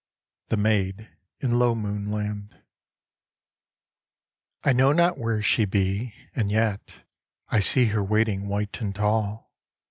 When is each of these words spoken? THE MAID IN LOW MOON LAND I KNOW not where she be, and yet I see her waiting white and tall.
THE 0.49 0.57
MAID 0.57 1.09
IN 1.41 1.59
LOW 1.59 1.75
MOON 1.75 2.09
LAND 2.09 2.59
I 4.63 4.73
KNOW 4.73 4.93
not 4.93 5.17
where 5.19 5.43
she 5.43 5.65
be, 5.65 6.15
and 6.35 6.49
yet 6.49 7.03
I 7.49 7.59
see 7.59 7.85
her 7.89 8.03
waiting 8.03 8.47
white 8.47 8.81
and 8.81 8.95
tall. 8.95 9.53